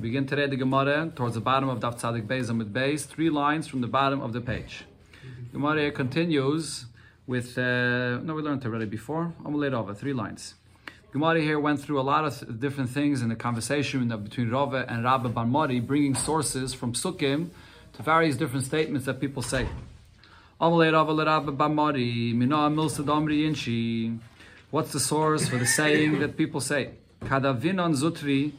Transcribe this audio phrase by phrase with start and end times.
[0.00, 3.68] begin today the Gemara towards the bottom of Daf Tzadik Beis Amid Beis, three lines
[3.68, 4.84] from the bottom of the page.
[5.52, 6.86] Gemara continues
[7.26, 10.54] with, uh, no, we learned already before, Amalei Rava, three lines.
[11.12, 15.04] Gemara here went through a lot of different things in the conversation between Rava and
[15.04, 17.50] Rabbi Bar Mari, bringing sources from Sukkim
[17.92, 19.68] to various different statements that people say.
[20.58, 24.18] Amalei Rava Rabba Bar Mari, Mina Milsa Damri Inshi.
[24.70, 26.92] What's the source for the saying that people say?
[27.22, 28.52] Kadavinon Zutri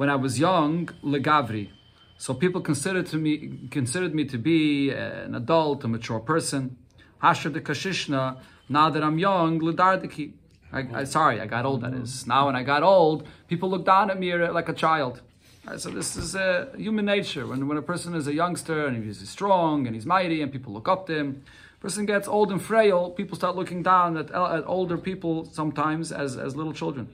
[0.00, 1.68] when I was young, legavri.
[2.16, 6.78] So people considered to me considered me to be an adult, a mature person.
[7.22, 8.38] Hasher de kashishna.
[8.70, 10.32] Now that I'm young, ledardiki.
[10.72, 11.82] I, I, sorry, I got old.
[11.82, 12.46] That is now.
[12.46, 15.20] When I got old, people look down at me like a child.
[15.76, 17.46] So this is uh, human nature.
[17.46, 20.72] When when a person is a youngster and he's strong and he's mighty and people
[20.72, 21.42] look up to him,
[21.78, 23.10] person gets old and frail.
[23.10, 27.06] People start looking down at, at older people sometimes as as little children.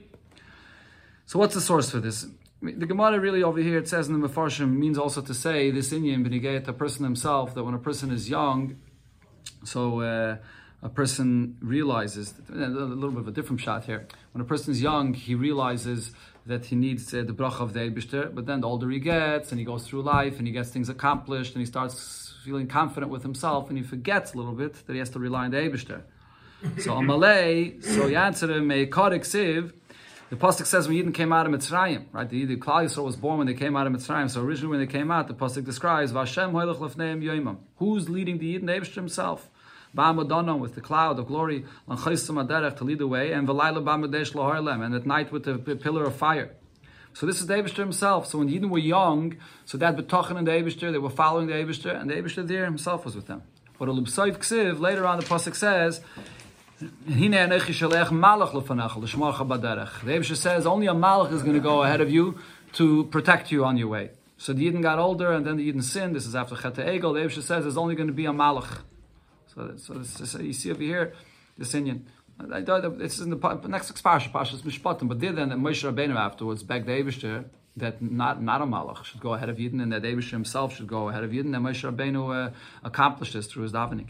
[1.25, 2.27] So what's the source for this?
[2.61, 5.91] The Gemara really over here, it says in the Mefarshim, means also to say this
[5.91, 8.77] Indian Benigayat, a person himself, that when a person is young,
[9.63, 10.37] so uh,
[10.81, 14.81] a person realizes, a little bit of a different shot here, when a person is
[14.81, 16.11] young, he realizes
[16.47, 19.51] that he needs uh, the bracha of the Eibishter, but then the older he gets,
[19.51, 23.11] and he goes through life, and he gets things accomplished, and he starts feeling confident
[23.11, 25.57] with himself, and he forgets a little bit that he has to rely on the
[25.57, 26.01] Eibishter.
[26.79, 29.73] So Amalei, so him, Meikodik Siv,
[30.29, 32.29] the pasuk says when Yidden came out of Mitzrayim, right?
[32.29, 34.29] The, the Klal Yisrael was born when they came out of Mitzrayim.
[34.29, 37.57] So originally when they came out, the pasuk describes Vashem hoylech lefneim yoimam.
[37.77, 38.65] Who's leading the Yidden?
[38.65, 39.49] Abishter himself.
[39.95, 44.33] Ba'amadana with the cloud of glory, lanchaysim aderech to lead the way, and v'layla ba'amadesh
[44.33, 46.51] laharlem, and at night with the pillar of fire.
[47.13, 48.27] So this is the Abishter himself.
[48.27, 51.53] So when Yidden were young, so that betochen and the Abishter, they were following the
[51.53, 53.43] Abishter, and the Abishter there himself was with them.
[53.79, 56.01] But a Lubsayv Ksiv, later on the pasuk says
[56.79, 56.85] the
[60.13, 62.37] Abisha says only a malach is going to go ahead of you
[62.73, 64.11] to protect you on your way.
[64.37, 66.15] So the Yidden got older and then the Yidden sinned.
[66.15, 67.13] This is after Chet Egel.
[67.15, 68.81] The says there's only going to be a malach.
[69.55, 71.13] So, so this, you see over here,
[71.57, 72.05] this Indian.
[72.39, 77.45] I is in the next parsha, Mishpatim, but did then Moshe Rabbeinu afterwards begged the
[77.77, 80.87] that not not a malach should go ahead of Yidden and that Abishter himself should
[80.87, 81.55] go ahead of Yidden.
[81.55, 82.51] And Moshe Rabbeinu uh,
[82.83, 84.09] accomplished this through his davening.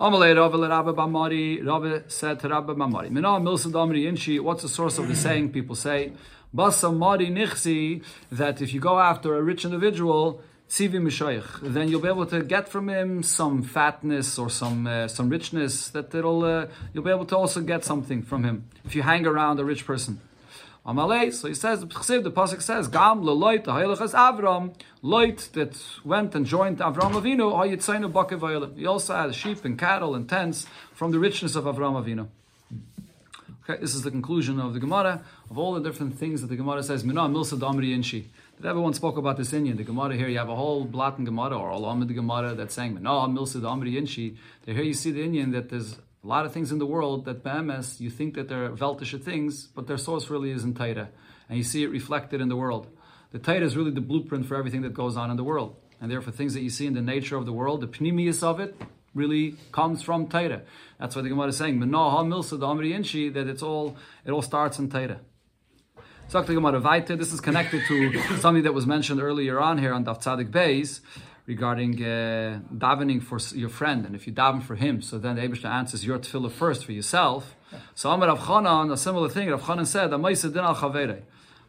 [0.00, 1.64] Amalei Rava Rabba Bamari.
[1.64, 3.10] Rava said to Rabba Bamari.
[3.10, 4.40] Mina Milsa Damri Inshi.
[4.40, 6.12] What's the source of the saying people say?
[6.52, 8.02] Basa Mari Nichsi.
[8.32, 12.42] That if you go after a rich individual, Tzivi Mishayich, then you'll be able to
[12.42, 15.90] get from him some fatness or some uh, some richness.
[15.90, 19.26] That it'll uh, you'll be able to also get something from him if you hang
[19.26, 20.20] around a rich person.
[20.86, 26.78] So he says, the Pasuk says, Gam leloit, ha'ilachas Avram, loit that went and joined
[26.78, 31.56] Avram Avinu, ha'yitzaynu bakev He also had sheep and cattle and tents from the richness
[31.56, 32.28] of Avram Avinu.
[33.66, 36.56] Okay, this is the conclusion of the Gemara, of all the different things that the
[36.56, 38.24] Gemara says, Mina milsa damri inshi.
[38.58, 39.78] Did everyone spoke about this Indian?
[39.78, 42.92] The Gemara here, you have a whole Blatten Gemara or Alam the Gemara that's saying,
[42.92, 44.36] Mina milsa damri inshi.
[44.66, 47.44] Here you see the Indian that there's a lot of things in the world that
[47.44, 51.08] BMS, you think that they're Veltisha things, but their source really is in Taita.
[51.48, 52.86] And you see it reflected in the world.
[53.32, 55.76] The Taita is really the blueprint for everything that goes on in the world.
[56.00, 58.58] And therefore, things that you see in the nature of the world, the pnimius of
[58.58, 58.74] it,
[59.12, 60.62] really comes from Taita.
[60.98, 64.42] That's why the Gemara is saying, Milsa, the Amri Inshi, that it's all, it all
[64.42, 65.18] starts in Taita.
[67.18, 71.00] This is connected to something that was mentioned earlier on here on Daf Tzadik Beis,
[71.46, 75.42] regarding uh, davening for your friend, and if you daven for him, so then the
[75.42, 77.54] Abishah answers your tefillah first for yourself.
[77.94, 80.12] So Amar Rav Chanan, a similar thing, Rav Chanan said,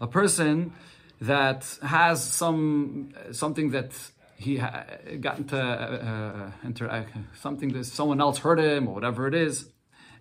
[0.02, 0.74] a person
[1.22, 3.92] that has some something that
[4.38, 4.86] he ha-
[5.22, 7.04] got into uh, uh, uh,
[7.40, 9.70] something that someone else hurt him or whatever it is,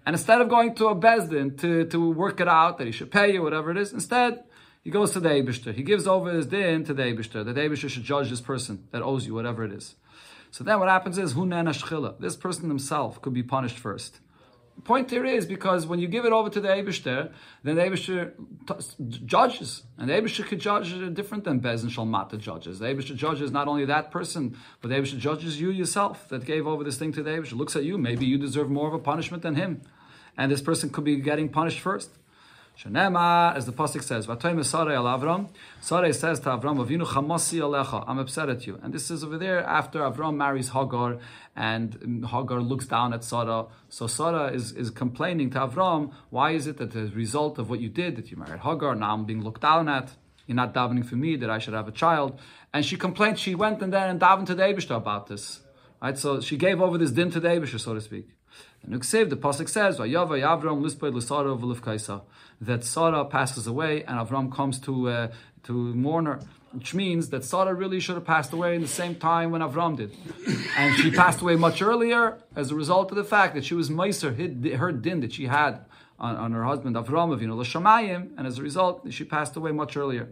[0.07, 3.11] and instead of going to a bezdin to, to work it out that he should
[3.11, 4.45] pay you whatever it is, instead
[4.85, 5.75] he goes to the Eibishter.
[5.75, 7.43] He gives over his din to the Eibishter.
[7.43, 9.97] The Eibishter should judge this person that owes you whatever it is.
[10.51, 14.21] So then what happens is, This person himself could be punished first.
[14.77, 17.83] The point here is because when you give it over to the Eibishter, then the
[17.83, 18.33] Eibishter
[18.67, 19.85] t- judges.
[19.97, 22.79] And the Eibishter could judge different than Bez and Shalmata judges.
[22.79, 26.67] The Eibishter judges not only that person, but the Eibishter judges you yourself that gave
[26.67, 27.57] over this thing to the Eibishter.
[27.57, 29.81] Looks at you, maybe you deserve more of a punishment than him.
[30.37, 32.11] And this person could be getting punished first.
[32.77, 35.49] Shanema, as the pasuk says, "Vatoim Sarai al Avram."
[35.81, 38.81] Sarai says to Avram, "Avinu chamasi alecha." I'm upset at you.
[38.83, 41.19] And this is over there after Avram marries Hagar,
[41.55, 43.67] and Hagar looks down at Sarah.
[43.89, 47.71] So Sarah is, is complaining to Avram, "Why is it that as a result of
[47.71, 50.17] what you did, that you married Hagar, now I'm being looked down at?
[50.47, 52.41] You're not davening for me that I should have a child."
[52.73, 53.39] And she complained.
[53.39, 55.61] She went and then and davened to the Eibushter about this.
[56.03, 58.29] Right, so she gave over this din to the Eibushter, so to speak.
[58.85, 62.23] And the pasuk says, "Vayava Yavram lispay l'sara v'lifkaisa,"
[62.61, 65.33] that Sarah passes away and Avram comes to uh,
[65.65, 66.41] to mourn her,
[66.73, 69.97] which means that Sarah really should have passed away in the same time when Avram
[69.97, 70.15] did.
[70.77, 73.89] And she passed away much earlier as a result of the fact that she was
[73.89, 75.87] Meiser, her din that she had
[76.19, 79.97] on, on her husband Avram Avinu L'Shamayim, and as a result, she passed away much
[79.97, 80.29] earlier.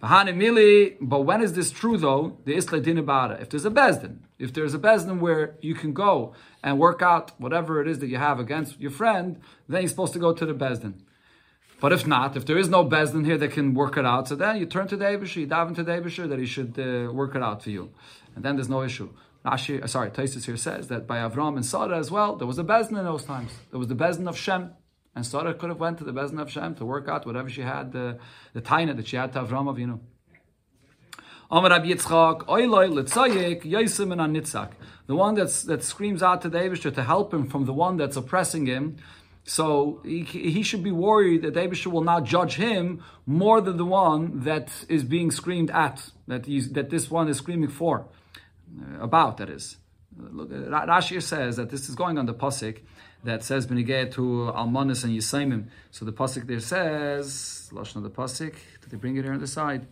[0.00, 2.38] But when is this true though?
[2.44, 3.40] The Isla Dinabara.
[3.40, 7.32] If there's a Bezdin, if there's a Bezdin where you can go and work out
[7.38, 10.44] whatever it is that you have against your friend, then you're supposed to go to
[10.44, 10.94] the Bezdin.
[11.80, 14.36] But if not, if there is no Bezdin here that can work it out, so
[14.36, 17.42] then you turn to Abishur, you dive into Abishur that he should uh, work it
[17.42, 17.90] out for you.
[18.34, 19.10] And then there's no issue.
[19.44, 22.58] Rashi, uh, sorry, Taisus here says that by Avram and Sarah as well, there was
[22.58, 23.52] a Bezdin in those times.
[23.70, 24.72] There was the Bezdin of Shem.
[25.16, 27.60] And Sarah could have went to the Bezdin of Shem to work out whatever she
[27.60, 28.18] had, the,
[28.52, 30.00] the taina that she had to Avram Avinu.
[31.50, 34.70] Amar Rabbi Yitzchak, Oiloi and.
[35.06, 37.96] The one that's, that screams out to the Abishur to help him from the one
[37.96, 38.96] that's oppressing him.
[39.44, 43.76] So he, he should be worried that the Abishur will now judge him more than
[43.76, 48.06] the one that is being screamed at, that, he's, that this one is screaming for,
[48.80, 49.76] uh, about, that is.
[50.16, 52.80] Look, Rashi says that this is going on the Pasik
[53.24, 55.68] that says Benigay to Almanis and Yisaimim.
[55.90, 58.54] So the pasuk there says, Lashon of the pasuk.
[58.82, 59.86] Did they bring it here on the side?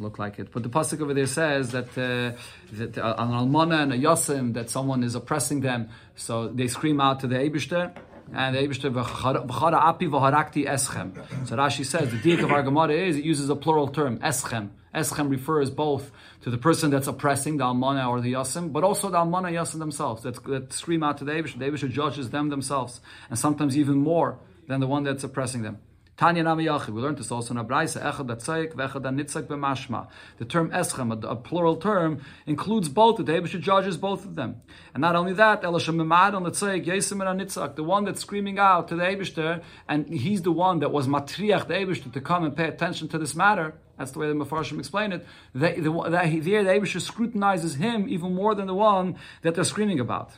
[0.00, 0.50] Look like it.
[0.50, 2.32] But the pasuk over there says that uh,
[2.72, 7.02] that uh, an Almana and a Yasim that someone is oppressing them, so they scream
[7.02, 7.94] out to the Eibushter.
[8.32, 11.48] And the Eibishter api v'harakti eschem.
[11.48, 14.70] So Rashi says the diak of our Gemara is it uses a plural term eschem.
[14.94, 16.10] Eschem refers both
[16.42, 19.80] to the person that's oppressing the almana or the yasim, but also the almana yasim
[19.80, 21.58] themselves that, that scream out to the Eibishter.
[21.58, 25.78] The Eibishter judges them themselves, and sometimes even more than the one that's oppressing them.
[26.20, 26.90] Tanya Nami Yachid.
[26.90, 28.02] We learned this also in Abraisa.
[28.02, 30.06] Echad Atzaik v'Echad Anitzak b'Mashma.
[30.36, 33.16] The term Eschem, a, a, plural term, includes both.
[33.16, 34.60] The Rebbe judges both of them.
[34.92, 38.58] And not only that, Elisha Memad on the Tzaik, Yesim Anitzak, the one that's screaming
[38.58, 42.44] out to the Eibishter, and he's the one that was matriach the Eibishter to come
[42.44, 43.72] and pay attention to this matter.
[43.96, 45.26] That's the way the Mefarshim explain it.
[45.54, 49.54] That, the, that he, there, the Eibishter scrutinizes him even more than the one that
[49.54, 50.32] they're screaming about.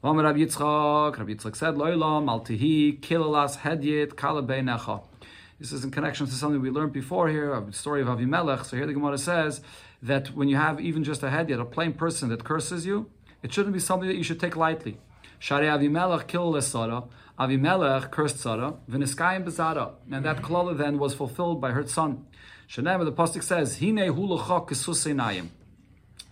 [0.00, 5.02] Rabbi Yitzchak, Rabbi Yitzchak said, Loilam, Altihi, Kilalas, Hedyet, Kalabei Necha.
[5.58, 8.64] This is in connection to something we learned before here, a story of Avimelech.
[8.64, 9.60] So here the Gemara says
[10.00, 13.10] that when you have even just a hedyet, a plain person that curses you,
[13.42, 14.98] it shouldn't be something that you should take lightly.
[15.40, 17.02] Shari Avimelech killed Sarah.
[17.36, 18.74] Avimelech cursed Sarah.
[18.88, 19.94] Viniskayim bezara.
[20.12, 22.24] And that klala then was fulfilled by her son.
[22.68, 25.48] Shanem, the Pasuk says, Hine hulacha kesuseinayim.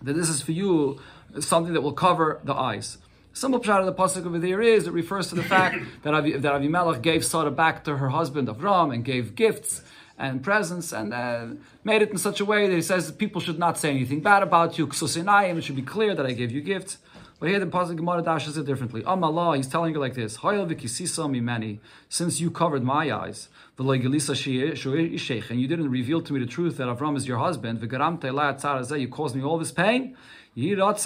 [0.03, 1.01] That this is for you
[1.41, 2.99] something that will cover the eyes.
[3.37, 6.37] Simple pshat of the pasuk over there is it refers to the fact that Avi,
[6.37, 9.83] that Avimelech gave Sarah back to her husband Avram and gave gifts
[10.17, 11.45] and presents and uh,
[11.83, 14.21] made it in such a way that he says that people should not say anything
[14.21, 14.87] bad about you.
[14.87, 16.97] Ksusinayim, it should be clear that I gave you gifts.
[17.39, 19.03] But here the pasuk Gemara dashes it differently.
[19.03, 21.79] Allah, he's telling you like this: many,
[22.09, 26.39] Since you covered my eyes, the Lagilisa Shi ishuikh, and you didn't reveal to me
[26.39, 30.17] the truth that Avram is your husband, you caused me all this pain.
[30.59, 30.97] Should happen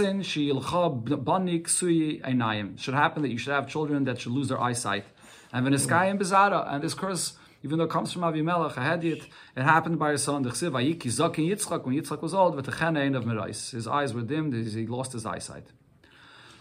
[3.21, 5.03] that you should have children that should lose their eyesight.
[5.51, 5.81] And when and
[6.17, 9.27] Bezara, and this curse, even though it comes from Avimelech, it,
[9.57, 13.13] it happened by his son, the Chsiv, Yitzchak, when Yitzchak was old, with the Chenein
[13.13, 13.71] of Merais.
[13.71, 15.67] His eyes were dimmed, he lost his eyesight.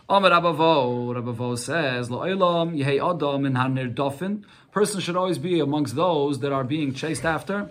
[0.09, 4.43] Amar Rabavo, Rabavo says, Lo'elam yehei adam in hanir dofin.
[4.73, 7.71] Person should always be amongst those that are being chased after.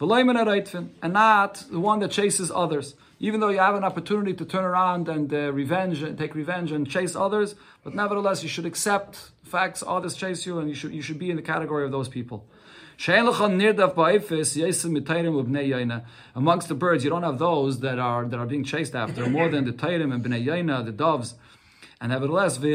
[0.00, 4.64] And not the one that chases others even though you have an opportunity to turn
[4.64, 9.30] around and uh, revenge and take revenge and chase others, but nevertheless you should accept
[9.44, 12.08] facts others chase you and you should you should be in the category of those
[12.08, 12.46] people.
[16.34, 19.48] Amongst the birds, you don't have those that are that are being chased after more
[19.48, 21.34] than the Tairim and Bnei Yaina, the doves.
[22.00, 22.74] And nevertheless, those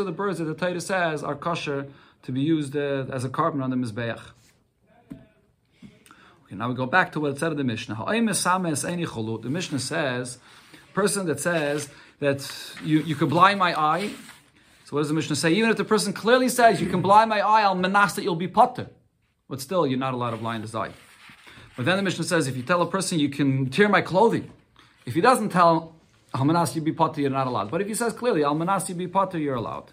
[0.00, 1.86] are the birds that the Torah says are kosher
[2.22, 4.20] to be used uh, as a korban on the Mizbeach.
[6.50, 7.94] Okay, now we go back to what it said in the Mishnah.
[7.94, 10.38] The Mishnah says,
[10.92, 11.88] person that says
[12.18, 14.10] that you, you could blind my eye.
[14.84, 15.52] So what does the Mishnah say?
[15.52, 18.34] Even if the person clearly says you can blind my eye, I'll manas that you'll
[18.34, 18.88] be potter.
[19.48, 20.90] But still, you're not allowed to blind his eye.
[21.76, 24.50] But then the Mishnah says, if you tell a person you can tear my clothing,
[25.06, 25.94] if he doesn't tell,
[26.34, 27.70] I'll manas you be potter, you're not allowed.
[27.70, 29.92] But if he says clearly, I'll manas you be potter, you're allowed.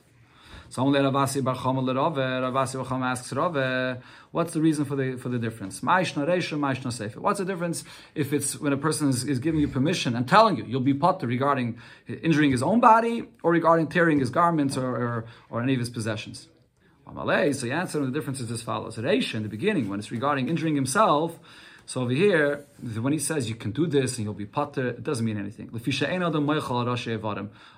[0.70, 3.96] Someone Ravasi Bar Chama Ravasi Bar Chama asks Rave, uh,
[4.32, 5.82] what's the reason for the for the difference?
[5.82, 7.22] Ma'ishna Reisha, Ma'ishna Sefer.
[7.22, 7.84] What's the difference
[8.16, 10.94] if it's when a person is, is giving you permission and telling you you'll be
[10.94, 15.74] potter regarding injuring his own body or regarding tearing his garments or, or, or any
[15.74, 16.48] of his possessions?
[17.08, 18.98] So the answer the difference is as follows.
[18.98, 21.40] Reisha, in the beginning, when it's regarding injuring himself,
[21.88, 22.66] So over here,
[23.00, 25.70] when he says you can do this and you'll be pater, it doesn't mean anything.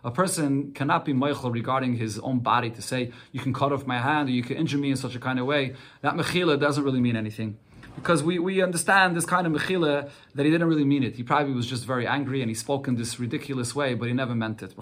[0.03, 3.85] A person cannot be meichel regarding his own body to say you can cut off
[3.85, 5.75] my hand or you can injure me in such a kind of way.
[6.01, 7.59] That mechila doesn't really mean anything.
[7.93, 11.15] Because we, we understand this kind of mechila that he didn't really mean it.
[11.15, 14.13] He probably was just very angry and he spoke in this ridiculous way, but he
[14.15, 14.73] never meant it.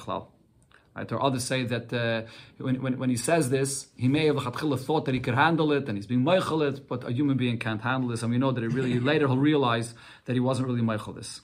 [0.97, 1.11] Right?
[1.11, 2.23] Or others say that uh,
[2.57, 4.37] when, when, when, he says this, he may have
[4.81, 7.59] thought that he could handle it and he's being meichel it, but a human being
[7.59, 8.23] can't handle this.
[8.23, 9.93] And we know that it really later he'll realize
[10.25, 11.41] that he wasn't really meichel this.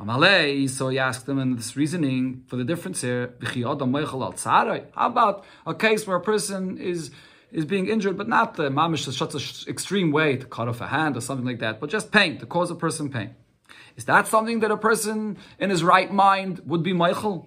[0.00, 3.34] Amalei, so he asked him in this reasoning for the difference here.
[3.54, 7.12] How about a case where a person is
[7.52, 10.88] is being injured, but not the mamish such an extreme way to cut off a
[10.88, 13.36] hand or something like that, but just pain to cause a person pain.
[13.96, 17.46] Is that something that a person in his right mind would be meichel?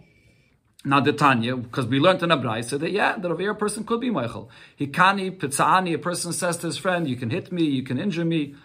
[0.86, 4.00] Now the Tanya, because we learned in a said that yeah, that a person could
[4.00, 4.48] be meichel.
[4.80, 8.24] Hikani, Pitzani, a person says to his friend, you can hit me, you can injure
[8.24, 8.56] me.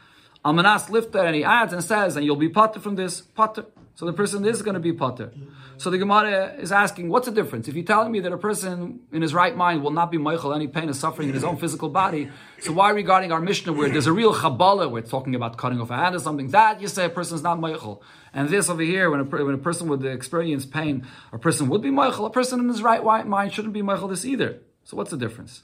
[0.44, 3.66] Almanas lifter, and he adds and says, and you'll be potter from this, potter.
[3.96, 5.30] So the person is going to be potter.
[5.76, 7.68] So the Gemara is asking, what's the difference?
[7.68, 10.54] If you're telling me that a person in his right mind will not be meichel
[10.54, 12.28] any pain or suffering in his own physical body,
[12.60, 15.90] so why regarding our Mishnah where there's a real Kabbalah, we're talking about cutting off
[15.90, 18.00] a hand or something, that you say a person is not meichel.
[18.32, 21.82] And this over here, when a, when a person would experience pain, a person would
[21.82, 24.58] be meichel, a person in his right mind shouldn't be meichel this either.
[24.82, 25.62] So what's the difference?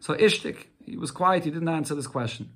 [0.00, 2.50] So Ishtik, he was quiet, he didn't answer this question.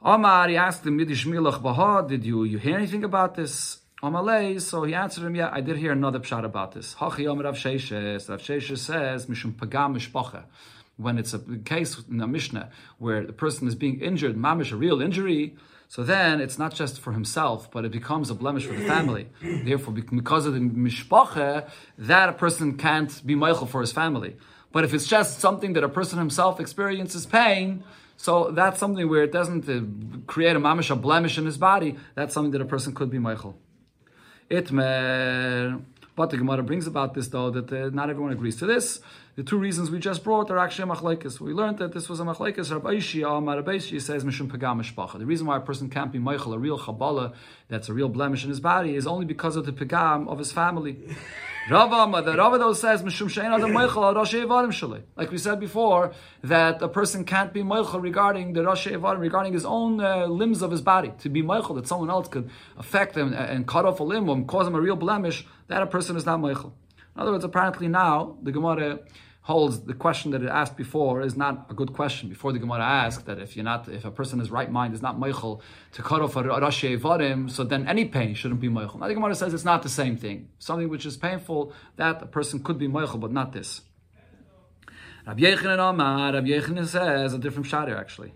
[0.00, 3.78] Omar, he asked him, did you, you hear anything about this?
[4.00, 6.94] Amalei, so he answered him, yeah, I did hear another pshat about this.
[6.94, 10.44] Hachi Omer Rav Sheshes, Rav Sheshes says, Mishum Pagam Mishpacha.
[10.96, 14.76] When it's a case in a Mishnah where the person is being injured, mamish, a
[14.76, 15.56] real injury,
[15.88, 19.28] so then it's not just for himself, but it becomes a blemish for the family.
[19.42, 24.36] Therefore, because of the mishpacha, that a person can't be meichel for his family.
[24.70, 27.82] But if it's just something that a person himself experiences pain,
[28.20, 29.80] so that's something where it doesn't uh,
[30.26, 31.96] create a mamish, a blemish in his body.
[32.16, 33.54] That's something that a person could be meichel.
[34.50, 35.80] Itmer.
[36.16, 39.00] But the Gemara brings about this though that uh, not everyone agrees to this.
[39.36, 41.38] The two reasons we just brought are actually a machlekes.
[41.38, 42.72] We learned that this was a machlekes.
[42.72, 46.76] Rabbi Ishi, says mishum pagam The reason why a person can't be meichel, a real
[46.76, 47.34] chabala,
[47.68, 50.50] that's a real blemish in his body, is only because of the pagam of his
[50.50, 50.96] family.
[51.70, 55.02] Rava, the Rava though says mishum shein adam meichel al rosh shalei.
[55.16, 59.66] Like we said before, that a person can't be meichel regarding the rosh regarding his
[59.66, 61.12] own uh, limbs of his body.
[61.18, 62.48] To be meichel that someone else could
[62.78, 65.86] affect him and cut off a limb or cause him a real blemish, that a
[65.86, 66.72] person is not meichel.
[67.14, 69.00] In other words, apparently now the Gemara
[69.48, 72.28] holds the question that it asked before is not a good question.
[72.28, 75.00] Before the Gemara asked that if you're not, if a person is right mind is
[75.00, 75.62] not meichel
[75.92, 78.98] to cut off a rashi evarim, so then any pain shouldn't be meichel.
[79.00, 80.50] Now the Gemara says it's not the same thing.
[80.58, 83.80] Something which is painful that a person could be meichel, but not this.
[85.26, 88.34] Rabbi Yechanan Amar, Rabbi Yechanan says a different shadow actually.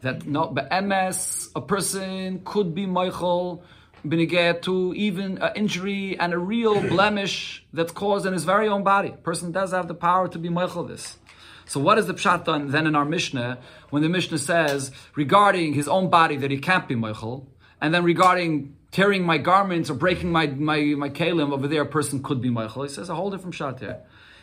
[0.00, 3.62] That no, but MS, a person could be meichel
[4.02, 9.08] to even an injury and a real blemish that's caused in his very own body.
[9.08, 11.18] A person does have the power to be meichel this.
[11.66, 13.58] So what is the pshat then in our Mishnah
[13.90, 17.46] when the Mishnah says regarding his own body that he can't be meichel,
[17.80, 21.86] and then regarding tearing my garments or breaking my my my kalim over there, a
[21.86, 22.88] person could be meichel.
[22.88, 24.00] He says a whole different pshat here.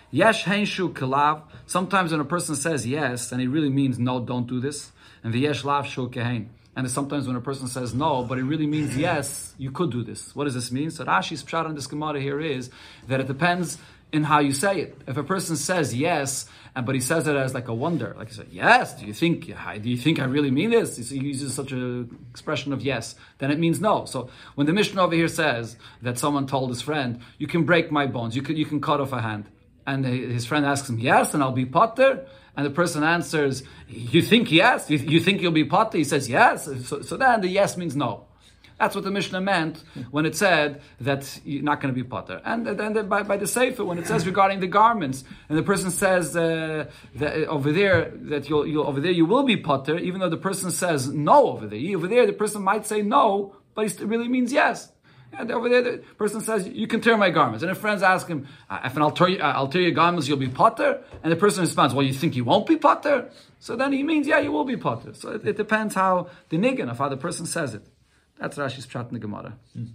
[0.09, 1.41] Yesh henshu kalav.
[1.65, 4.91] Sometimes when a person says yes and he really means no, don't do this,
[5.23, 6.47] and the yesh lav shu kehain.
[6.77, 10.03] And sometimes when a person says no, but it really means yes, you could do
[10.03, 10.35] this.
[10.35, 10.91] What does this mean?
[10.91, 12.69] So Rashi's pshat on this Gemara here is
[13.07, 13.79] that it depends
[14.11, 15.01] in how you say it.
[15.07, 18.27] If a person says yes, and but he says it as like a wonder, like
[18.27, 20.97] he said, yes, do you think do you think I really mean this?
[21.09, 24.05] He uses such an expression of yes, then it means no.
[24.05, 27.91] So when the Mishnah over here says that someone told his friend, you can break
[27.91, 29.45] my bones, you can you can cut off a hand,
[29.87, 32.27] and his friend asks him, yes, and I'll be potter
[32.57, 34.89] and the person answers, "You think yes?
[34.89, 36.65] You, you think you'll be potter?" He says yes.
[36.85, 38.25] So, so then the yes means no.
[38.79, 42.41] That's what the Mishnah meant when it said that you're not going to be potter.
[42.45, 45.89] And then by, by the Sefer, when it says regarding the garments, and the person
[45.89, 46.85] says uh,
[47.15, 50.29] that uh, over there that you'll, you'll, over there you will be potter, even though
[50.29, 51.79] the person says no over there.
[51.95, 54.91] Over there, the person might say no, but it really means yes.
[55.33, 58.27] And over there, the person says, "You can tear my garments." And if friends ask
[58.27, 61.31] him, uh, "If I'll tear, you, uh, I'll tear your garments, you'll be potter," and
[61.31, 63.29] the person responds, "Well, you think you won't be potter?"
[63.59, 66.57] So then he means, "Yeah, you will be potter." So it, it depends how the
[66.57, 67.83] niggin of how the person says it.
[68.39, 69.57] That's Rashi's pshat in the Gemara.
[69.77, 69.89] Mm.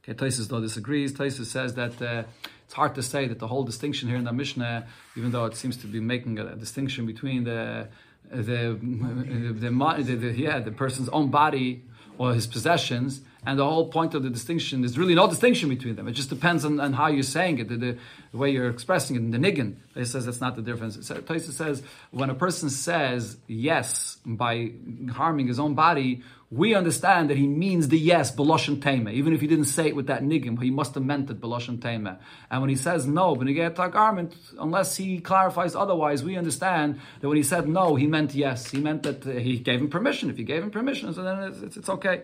[0.00, 1.12] Okay, Taisus though disagrees.
[1.12, 2.24] Taisus says that uh,
[2.64, 5.56] it's hard to say that the whole distinction here in the Mishnah, even though it
[5.56, 7.88] seems to be making a, a distinction between the
[8.30, 11.84] the, the, the, the, yeah the person's own body
[12.18, 15.96] or his possessions And the whole point of the distinction is really no distinction between
[15.96, 16.08] them.
[16.08, 17.98] It just depends on, on how you're saying it, the, the,
[18.32, 19.18] the, way you're expressing it.
[19.20, 20.96] In the niggin, it says that's not the difference.
[20.96, 24.72] Taisa says when a person says yes by
[25.12, 29.10] harming his own body, we understand that he means the yes, Beloshan Tema.
[29.10, 31.82] Even if he didn't say it with that niggin, he must have meant it, Beloshan
[31.82, 32.18] Tema.
[32.50, 37.28] And when he says no, when a garment, unless he clarifies otherwise, we understand that
[37.28, 38.70] when he said no, he meant yes.
[38.70, 40.30] He meant that uh, he gave him permission.
[40.30, 42.22] If he gave him permission, so then it's, it's, it's okay.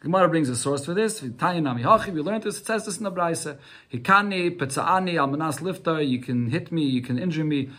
[0.00, 1.22] Gemara brings a source for this.
[1.22, 2.58] We learned this.
[2.60, 3.48] It says this in the Braise.
[3.92, 6.00] Hikani, Petzaani, Almanas lifter.
[6.00, 6.84] You can hit me.
[6.84, 7.70] You can injure me.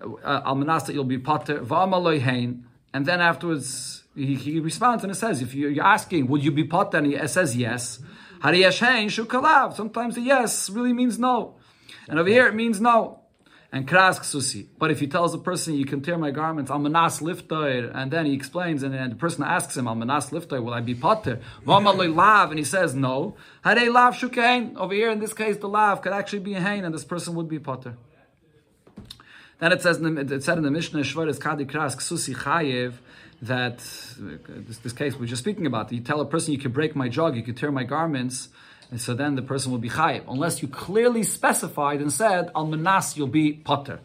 [0.00, 1.58] Uh, Almanas that you'll be potter.
[2.94, 6.64] And then afterwards, he, he, responds and it says, if you're, asking, would you be
[6.64, 6.98] potter?
[6.98, 8.00] And he says yes.
[8.42, 9.76] Hariyesh hein shukalav.
[9.76, 11.56] Sometimes the yes really means no.
[12.08, 13.20] And over here it means no
[13.70, 14.66] and krask susi.
[14.78, 18.10] But if he tells a person, you can tear my garments, al manas liftoir, and
[18.10, 21.40] then he explains, and, the person asks him, al manas liftoir, will I be potter?
[21.66, 23.36] Vamaloi lav, and he says no.
[23.62, 24.76] Hare lav shukain.
[24.76, 27.34] Over here, in this case, the lav could actually be a hain, and this person
[27.34, 27.96] would be potter.
[29.58, 32.94] Then it says, it said in the Mishnah, Shvaris Kadi Krask Susi Chayev,
[33.42, 33.80] that
[34.20, 35.92] uh, this, this case we're just speaking about.
[35.92, 38.48] You tell a person, you can break my jug, you can tear my garments,
[38.90, 42.66] and so then the person will be chayiv, unless you clearly specified and said, al
[42.66, 44.00] manas, you'll be potter.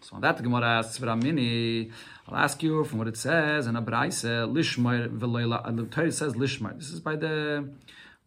[0.00, 1.90] So on that the Gemara asks, V'ramini,
[2.28, 6.76] I'll ask you from what it says, and Abraise, Lishmar, V'loila, the Torah says Lishmar.
[6.76, 7.68] This is by the,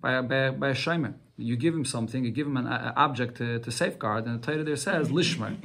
[0.02, 1.14] by, by, by a Shomer.
[1.38, 4.64] You give him something, you give him an object to, to, safeguard, and the Torah
[4.64, 5.58] there says Lishmar.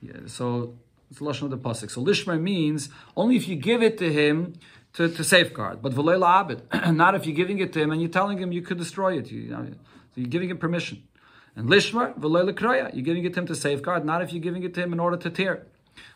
[0.00, 0.74] Yeah, so
[1.10, 1.90] it's the Lashon of the Pasuk.
[1.90, 4.54] So Lishmar means only if you give it to him,
[4.94, 5.82] to, to safeguard.
[5.82, 6.62] But abed,
[6.96, 9.30] not if you're giving it to him and you're telling him you could destroy it.
[9.30, 11.02] You, you know, so you're giving him permission.
[11.56, 14.62] And lishmar v'leila kroya, you're giving it to him to safeguard, not if you're giving
[14.62, 15.66] it to him in order to tear.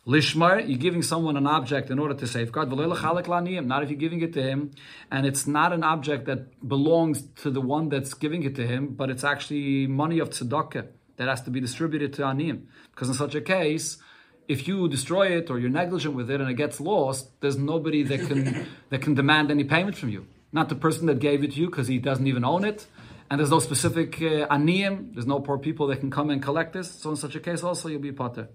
[0.07, 2.71] Lishmar, you're giving someone an object in order to safeguard.
[2.71, 4.71] Not if you're giving it to him,
[5.11, 8.89] and it's not an object that belongs to the one that's giving it to him,
[8.89, 12.65] but it's actually money of tzedakah that has to be distributed to aniyim.
[12.91, 13.99] Because in such a case,
[14.49, 18.03] if you destroy it or you're negligent with it and it gets lost, there's nobody
[18.03, 20.27] that can that can demand any payment from you.
[20.53, 22.87] Not the person that gave it to you because he doesn't even own it,
[23.31, 25.15] and there's no specific uh, aniyim.
[25.15, 26.91] There's no poor people that can come and collect this.
[26.91, 28.49] So in such a case, also you'll be potter.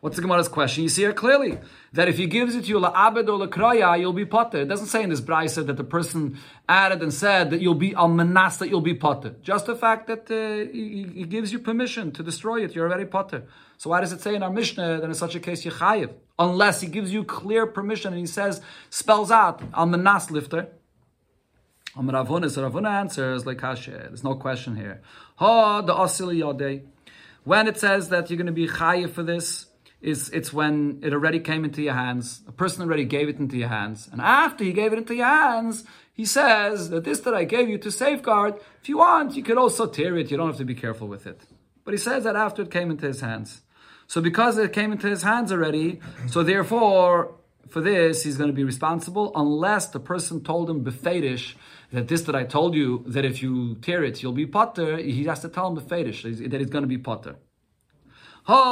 [0.00, 0.82] What's the Gemara's question?
[0.82, 1.58] You see here clearly
[1.92, 4.62] that if he gives it to you la'abed or la'kraya, you'll be potter.
[4.62, 6.38] It doesn't say in this brayse that the person
[6.68, 9.34] added and said that you'll be al manas that you'll be potter.
[9.42, 13.04] Just the fact that uh, he, he, gives you permission to destroy it, you're already
[13.04, 13.44] potter.
[13.76, 16.12] So why does it say in our Mishnah that in such a case you're chayiv?
[16.38, 18.60] Unless he gives you clear permission and he says,
[18.90, 20.68] spells out al manas lifter.
[21.96, 23.94] Am Ravuna, so Ravuna answers like Hashem.
[23.94, 25.00] There's no question here.
[25.36, 26.82] Ha the asili yodei.
[27.44, 29.66] When it says that you're going to be chayiv for this,
[30.00, 32.42] is it's when it already came into your hands.
[32.48, 35.26] A person already gave it into your hands, and after he gave it into your
[35.26, 38.54] hands, he says that this that I gave you to safeguard.
[38.82, 40.30] If you want, you could also tear it.
[40.30, 41.42] You don't have to be careful with it.
[41.84, 43.62] But he says that after it came into his hands.
[44.06, 47.34] So because it came into his hands already, so therefore
[47.68, 51.54] for this he's going to be responsible unless the person told him befedish
[51.92, 54.96] that this that I told you that if you tear it you'll be potter.
[54.96, 57.36] He has to tell him befedish that he's going to be potter.
[58.46, 58.68] But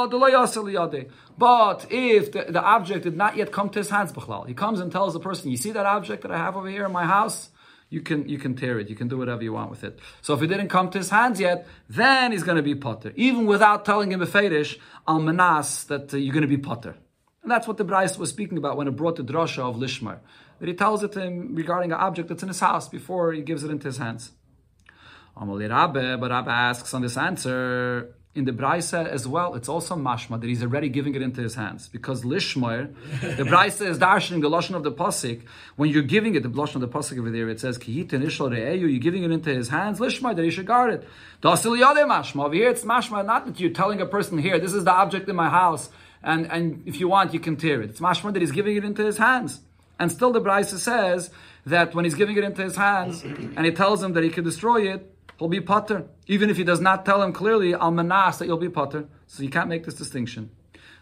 [1.89, 4.13] if the, the, object did not yet come to his hands,
[4.45, 6.85] he comes and tells the person, "You see that object that I have over here
[6.85, 7.49] in my house?
[7.89, 8.87] You can you can tear it.
[8.87, 11.09] You can do whatever you want with it." So if it didn't come to his
[11.09, 14.77] hands yet, then he's going to be potter, even without telling him a fetish
[15.07, 16.95] al manas that uh, you're going to be potter.
[17.43, 20.19] And that's what the Braise was speaking about when it brought the drasha of Lishmar.
[20.59, 23.41] That he tells it to him regarding an object that's in his house before he
[23.41, 24.31] gives it into his hands.
[25.35, 30.47] But Rabbi asks on this answer, in the Braise as well, it's also mashma that
[30.47, 31.87] he's already giving it into his hands.
[31.87, 32.93] Because Lishmoir,
[33.37, 35.43] the Braise is darshaning the Lashon of the Pasik.
[35.75, 38.23] When you're giving it, the Lashon of the Pasik over there, it says, Kihit and
[38.23, 41.07] Ishal Re'eyu, you're giving it into his hands, Lishmoir, that he should guard it.
[41.41, 42.45] Dasil mashma.
[42.45, 45.27] Over here, it's mashma, not that you're telling a person here, this is the object
[45.29, 45.89] in my house,
[46.23, 47.89] and, and if you want, you can tear it.
[47.91, 49.61] It's mashma that he's giving it into his hands.
[49.99, 51.29] And still the Braise says
[51.65, 54.43] that when he's giving it into his hands, and he tells him that he can
[54.43, 56.05] destroy it, he'll be potter.
[56.27, 59.05] Even if he does not tell him clearly, al manas, that you'll be potter.
[59.27, 60.51] So you can't make this distinction.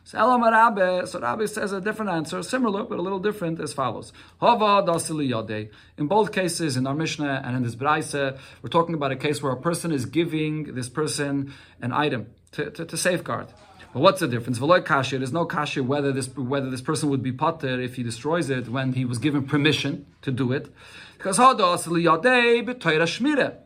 [0.03, 3.71] So Elam Rabbe, so Rabbe says a different answer, similar but a little different, as
[3.71, 4.11] follows.
[4.39, 5.69] Hava dasili.
[5.97, 9.43] In both cases, in our Mishnah and in this Braise, we're talking about a case
[9.43, 13.47] where a person is giving this person an item to, to, to safeguard.
[13.93, 14.57] But what's the difference?
[14.57, 15.17] V'loy kasha.
[15.17, 18.69] There's no kasha whether this whether this person would be potter if he destroys it
[18.69, 20.73] when he was given permission to do it.
[21.17, 23.57] Because hadas shmira.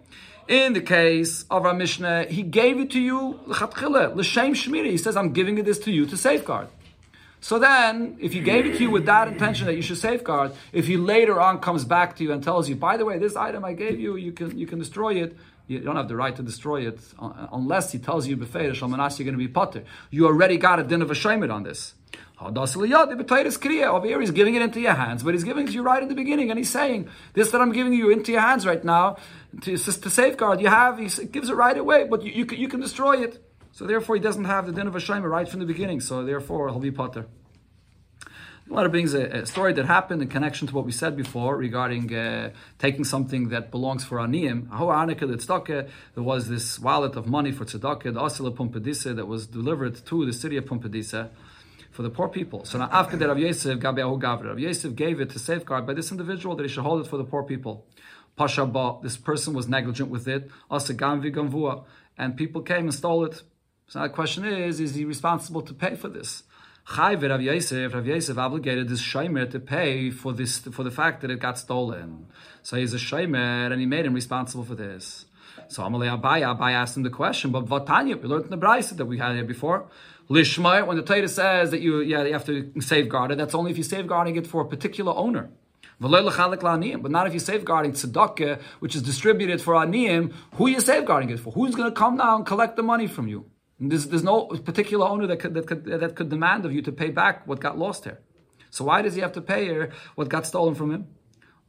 [0.47, 4.91] In the case of our Mishnah, he gave it to you l'shem shmiri.
[4.91, 6.67] He says, I'm giving it this to you to safeguard.
[7.45, 10.53] So then, if he gave it to you with that intention that you should safeguard,
[10.73, 13.35] if he later on comes back to you and tells you, by the way, this
[13.35, 15.37] item I gave you, you can you can destroy it.
[15.67, 19.21] You don't have the right to destroy it unless he tells you before you're going
[19.21, 19.83] to be potter.
[20.09, 21.93] You already got a din of a shemit on this.
[22.41, 26.01] Over here, he's giving it into your hands, but he's giving it to you right
[26.01, 28.83] in the beginning, and he's saying, This that I'm giving you into your hands right
[28.83, 29.17] now,
[29.61, 32.67] to, to safeguard, you have, he gives it right away, but you, you, can, you
[32.67, 33.44] can destroy it.
[33.75, 35.99] So therefore, he doesn't have the din of a shema right from the beginning.
[35.99, 37.25] So therefore, he'll be potter.
[38.69, 41.17] Gemara brings a, a, uh, uh, story that happened in connection to what we said
[41.17, 44.67] before regarding uh, taking something that belongs for aniyim.
[44.71, 50.03] Uh, there was this wallet of money for tzedakah, the asila pumpadisa, that was delivered
[50.05, 51.29] to the city of Pumpadisa
[51.91, 52.63] for the poor people.
[52.63, 56.55] So now after that, Rav Yosef Rav Yosef gave it to safeguard by this individual
[56.55, 57.85] that he should hold it for the poor people.
[58.37, 60.49] Pasha ba, this person was negligent with it.
[60.71, 61.83] Asa gamvi gamvua,
[62.17, 63.43] and people came and stole it.
[63.87, 66.43] So now the question is, is he responsible to pay for this?
[66.87, 71.21] Chayv Rav Yosef, Rav Yosef obligated this shaymer to pay for this for the fact
[71.21, 72.27] that it got stolen.
[72.61, 75.25] So he's a shaymer, and he made him responsible for this.
[75.67, 78.95] So Amalei Abai, Abai asked him the question, but Vatanya, we learned in the Brisa
[78.97, 79.87] that we had here before.
[80.29, 83.71] Lishma, when the Torah says that you, yeah, you have to safeguard it, that's only
[83.71, 85.49] if you're safeguarding it for a particular owner.
[85.99, 91.29] But not if you're safeguarding tzedakah, which is distributed for aniyim, who are you safeguarding
[91.29, 91.51] it for?
[91.53, 93.45] Who's going to come now and collect the money from you?
[93.79, 96.91] There's, there's no particular owner that could, that, could, that could demand of you to
[96.91, 98.19] pay back what got lost here.
[98.69, 101.07] So why does he have to pay her what got stolen from him?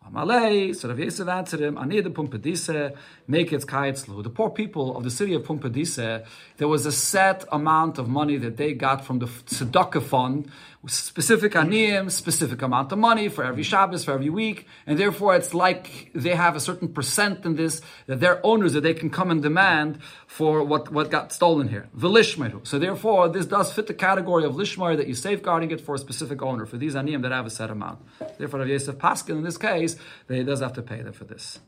[0.08, 2.94] Amalei, so Rav Yosef answered him, Ani the Pumpadise,
[3.26, 4.22] make it kaitzlu.
[4.22, 6.24] The poor people of the city of Pumpadise,
[6.58, 10.48] there was a set amount of money that they got from the tzedakah fund,
[10.86, 15.52] specific aniyim, specific amount of money for every Shabbos, for every week, and therefore it's
[15.54, 19.30] like they have a certain percent in this, that they're owners, that they can come
[19.30, 21.88] and demand for what, what got stolen here.
[21.96, 22.66] Velishmeru.
[22.66, 25.98] So therefore, this does fit the category of lishmar that you're safeguarding it for a
[25.98, 27.98] specific owner, for these aniyim that have a set amount.
[28.38, 29.96] Therefore, Rav Yosef Paskin, in this case,
[30.26, 31.58] they does have to pay them for this.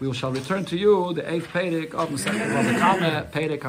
[0.00, 3.64] We shall return to you the eighth Pedic of the Kame Pedic.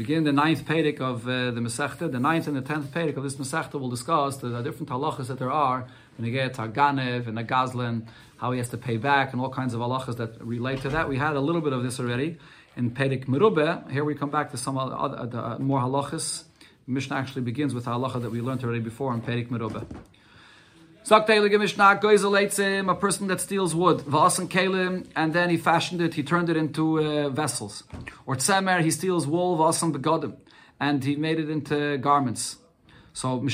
[0.00, 2.10] Begin the ninth Pedic of uh, the Masechta.
[2.10, 5.26] The ninth and the tenth Pedic of this Masechta will discuss the, the different halachas
[5.26, 5.86] that there are
[6.16, 8.06] in the get Ganev and the Gazlan,
[8.38, 11.06] how he has to pay back, and all kinds of halachas that relate to that.
[11.06, 12.38] We had a little bit of this already
[12.78, 13.90] in Pedic Merube.
[13.92, 16.44] Here we come back to some other, uh, more halachas
[16.86, 19.86] Mishnah actually begins with halacha that we learned already before in Perik Merubah.
[21.08, 24.04] A person that steals wood,
[25.16, 27.84] and then he fashioned it, he turned it into uh, vessels.
[28.26, 29.58] Or tzemer, he steals wool,
[30.78, 32.58] and he made it into garments.
[33.12, 33.44] So.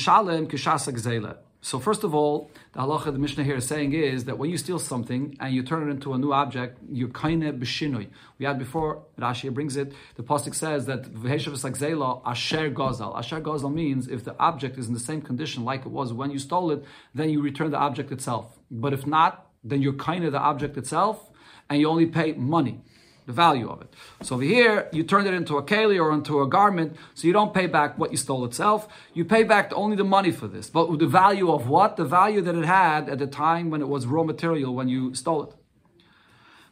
[1.62, 4.58] So first of all, the halacha the Mishnah here is saying is that when you
[4.58, 8.08] steal something and you turn it into a new object, you're of b'shinoi.
[8.38, 13.16] We had before, Rashi brings it, the pasuk says that v'heshav sagzela asher gozal.
[13.16, 16.30] Asher gozal means if the object is in the same condition like it was when
[16.30, 16.84] you stole it,
[17.14, 18.58] then you return the object itself.
[18.70, 21.30] But if not, then you're kind of the object itself
[21.70, 22.82] and you only pay money
[23.26, 23.92] the value of it.
[24.22, 27.32] So over here, you turn it into a keli or into a garment, so you
[27.32, 28.88] don't pay back what you stole itself.
[29.12, 30.70] You pay back only the money for this.
[30.70, 31.96] But the value of what?
[31.96, 35.14] The value that it had at the time when it was raw material when you
[35.14, 35.54] stole it.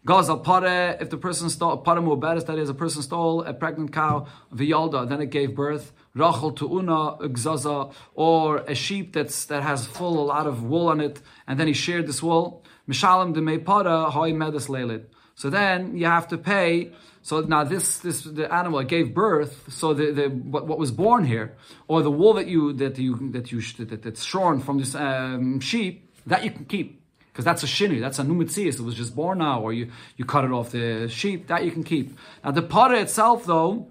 [0.06, 3.90] Gazal pare, if the person stole pare muberes, that is, a person stole a pregnant
[3.90, 5.92] cow, viyalda, then it gave birth.
[6.14, 10.88] Rachel to una gzaza, or a sheep that's that has full a lot of wool
[10.88, 12.62] on it, and then he shared this wool.
[12.86, 15.06] Mishalim de para hoy medes lelit.
[15.34, 16.92] So then you have to pay.
[17.22, 19.72] So now this this the animal gave birth.
[19.72, 21.56] So the, the what, what was born here,
[21.88, 25.60] or the wool that you that you that you that, that's shorn from this um,
[25.60, 28.74] sheep that you can keep because that's a shinu, that's a numitzias.
[28.74, 31.72] It was just born now, or you you cut it off the sheep that you
[31.72, 32.16] can keep.
[32.44, 33.88] Now the para itself though.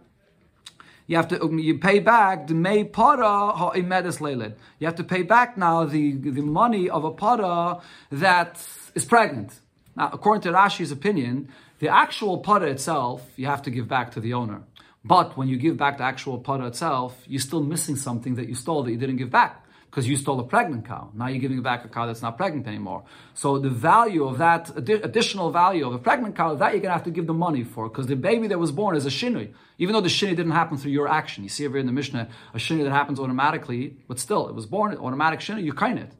[1.05, 4.53] You have to um, you pay back the may para ha'imedis leilid.
[4.79, 9.59] You have to pay back now the, the money of a para that is pregnant.
[9.95, 14.19] Now, according to Rashi's opinion, the actual pada itself you have to give back to
[14.19, 14.63] the owner.
[15.05, 18.55] But when you give back the actual pada itself, you're still missing something that you
[18.55, 21.11] stole that you didn't give back because you stole a pregnant cow.
[21.13, 23.03] Now you're giving back a cow that's not pregnant anymore.
[23.35, 26.93] So the value of that additional value of a pregnant cow, that you're going to
[26.93, 29.53] have to give the money for because the baby that was born is a shinui.
[29.77, 31.43] Even though the shinui didn't happen through your action.
[31.43, 34.65] You see over in the Mishnah, a shinui that happens automatically, but still, it was
[34.65, 36.11] born automatic shinui, you kind it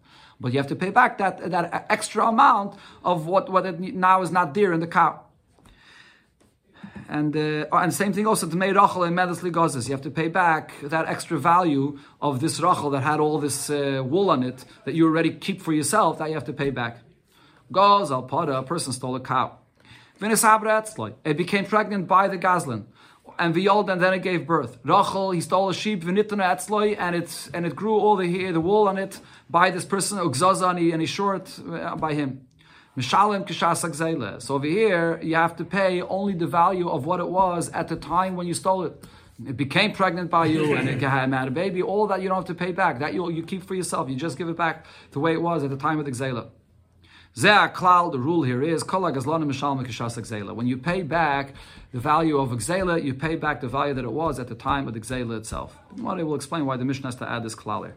[0.44, 4.22] but you have to pay back that, that extra amount of what, what it now
[4.22, 5.22] is not there in the cow.
[7.08, 9.88] And uh, and same thing also to made rachel and medas ligazes.
[9.88, 13.70] You have to pay back that extra value of this rachel that had all this
[13.70, 16.18] uh, wool on it that you already keep for yourself.
[16.18, 17.00] That you have to pay back.
[17.72, 19.58] Goz al pada, a person stole a cow.
[20.22, 22.86] It became pregnant by the gazlan.
[23.40, 24.78] And Vyold, and then it gave birth.
[24.84, 28.52] Rachel, he stole a sheep, Vinitana Etzloi, and it's and it grew all the hair,
[28.52, 29.20] the wool on it
[29.50, 32.48] by this person, Ugzaza, and he, he shore it uh, by him.
[32.98, 37.28] Mishalim Kishas So over here, you have to pay only the value of what it
[37.28, 39.04] was at the time when you stole it.
[39.48, 41.82] It became pregnant by you and it had a baby.
[41.82, 43.00] All that you don't have to pay back.
[43.00, 44.10] That you you keep for yourself.
[44.10, 46.50] You just give it back the way it was at the time of the Gzela.
[47.36, 51.54] The rule here is when you pay back
[51.92, 54.88] the value of Gzela, you pay back the value that it was at the time
[54.88, 55.76] of the Gzela itself.
[55.90, 57.96] The Gemara will explain why the Mishnah has to add this klal here.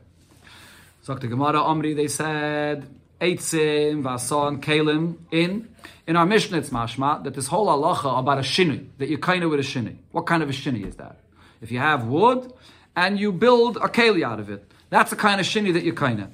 [1.02, 2.88] So the Gemara Omri, they said,
[3.20, 5.68] Eitzim, Vason, Kalim, in.
[6.06, 9.44] In our Mishnah, it's mashma that this whole halacha about a shinui, that you're kind
[9.44, 9.96] of with a shinui.
[10.12, 11.18] What kind of a shinui is that?
[11.60, 12.52] If you have wood
[12.94, 15.94] and you build a keli out of it, that's the kind of shinui that you're
[15.94, 16.30] kind of.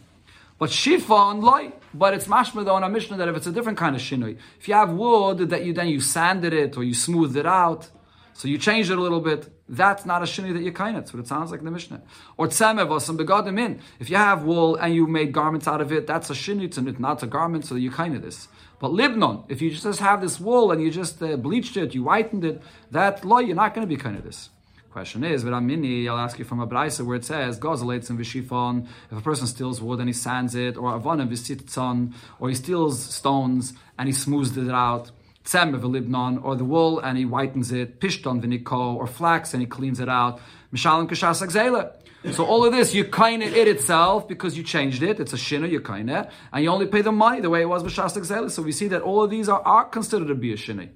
[0.59, 3.53] But shifa on light, but it's mashma though in our Mishnah that if it's a
[3.53, 6.85] different kind of shinui, if you have wood that you then you sanded it or
[6.85, 7.88] you smoothed it out,
[8.35, 11.03] so you change it a little bit, that's not a shinui that you kind of.
[11.03, 12.03] That's what it sounds like in the Mishnah.
[12.37, 13.81] Or tzemev or some begadim in.
[14.01, 16.99] If you have wool and you made garments out of it, that's a shinui, it's
[16.99, 18.49] not a garment, so you kind of this.
[18.79, 22.03] But libnon, if you just have this wool and you just uh, bleached it, you
[22.03, 24.51] whitened it, that law, you're not going to be kind of this.
[24.92, 28.18] Question is, but mini, I'll ask you from a brisa where it says, Gozalates and
[28.18, 32.55] Vishifon, if a person steals wood and he sands it, or Avon and or he
[32.55, 35.11] steals stones and he smooths it out,
[35.46, 39.66] Tzem Libnon, or the wool and he whitens it, Pishton Viniko, or flax and he
[39.66, 40.40] cleans it out,
[40.74, 42.35] Mishalim Kashas.
[42.35, 45.20] So all of this, you kind of it itself because you changed it.
[45.20, 47.66] It's a shina, you kind of, and you only pay the money the way it
[47.66, 48.50] was b'shas exela.
[48.50, 50.90] So we see that all of these are, are considered to be a shina.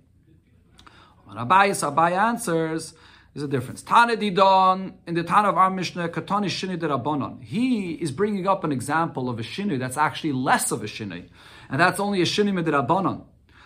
[1.31, 2.95] Abai, Abai answers,
[3.37, 3.83] there's a difference.
[3.83, 7.43] Tana Didon, in the Tana of our Mishnah, Katani Shini de Rabbanon.
[7.43, 11.29] He is bringing up an example of a Shini that's actually less of a Shini.
[11.69, 13.25] And that's only a Shini de Rabbanon.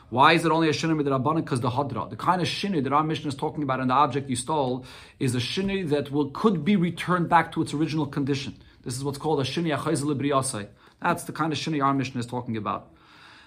[0.08, 1.44] Why is it only a Shini de Rabbanon?
[1.44, 2.10] Because the Hadra.
[2.10, 4.84] The kind of Shini that our Mishnah is talking about and the object you stole
[5.20, 8.56] is a Shini that will could be returned back to its original condition.
[8.82, 10.66] This is what's called a Shini Achayzel
[11.00, 12.92] That's the kind of Shini our Mishnah is talking about.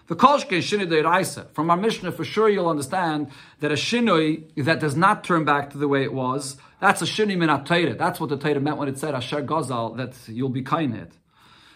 [0.06, 5.70] From our Mishnah, for sure you'll understand that a shinui that does not turn back
[5.70, 8.90] to the way it was, that's a shinui min That's what the Torah meant when
[8.90, 11.12] it said asher gozal, that you'll be kainit.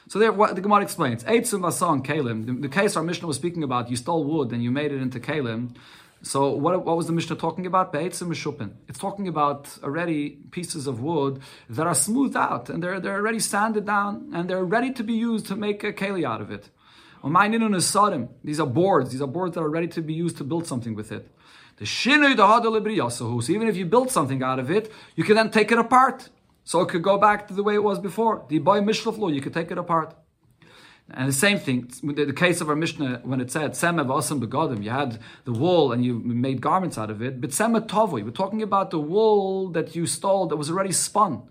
[0.10, 2.46] So there, what the Gemara explains, Eitzim vasan kalim.
[2.46, 5.02] The, the case our Mishnah was speaking about, you stole wood and you made it
[5.02, 5.76] into kalim.
[6.22, 7.92] So what, what was the Mishnah talking about?
[7.92, 8.72] Be'etzim mishupin.
[8.88, 13.40] It's talking about already pieces of wood that are smoothed out and they're, they're already
[13.40, 16.70] sanded down and they're ready to be used to make a keli out of it.
[17.24, 19.12] These are boards.
[19.12, 21.30] These are boards that are ready to be used to build something with it.
[21.78, 25.52] The shinui the So even if you build something out of it, you can then
[25.52, 26.30] take it apart.
[26.64, 28.46] So it could go back to the way it was before.
[28.50, 30.16] The boy mishlaflo, you could take it apart.
[31.10, 34.84] And the same thing, the case of our Mishnah, when it said, Semev Asam Begodim,
[34.84, 38.62] you had the wool and you made garments out of it, but Semet we're talking
[38.62, 41.44] about the wool that you stole that was already spun.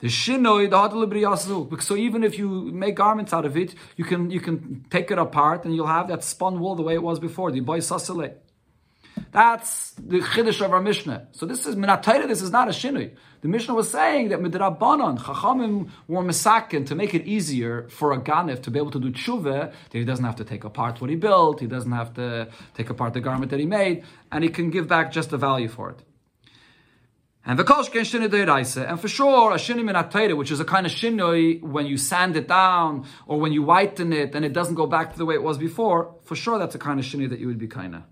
[0.00, 4.30] The shinoi, the hadal So even if you make garments out of it, you can
[4.30, 7.18] you can take it apart and you'll have that spun wool the way it was
[7.18, 7.50] before.
[7.50, 8.34] The boy sasile.
[9.32, 11.28] That's the chiddush of our Mishnah.
[11.32, 12.28] So this is minatayra.
[12.28, 13.12] This is not a shinui.
[13.40, 18.20] The Mishnah was saying that midrabanan chachamim were misakin to make it easier for a
[18.20, 19.72] ganif to be able to do tshuva.
[19.90, 21.60] That he doesn't have to take apart what he built.
[21.60, 24.88] He doesn't have to take apart the garment that he made, and he can give
[24.88, 26.02] back just the value for it.
[27.48, 28.90] And the v'koshken shinui deiraisa.
[28.90, 32.36] And for sure, a shinui min which is a kind of shinui when you sand
[32.36, 35.36] it down or when you whiten it and it doesn't go back to the way
[35.36, 37.94] it was before, for sure that's a kind of shinui that you would be kind
[37.94, 38.02] of.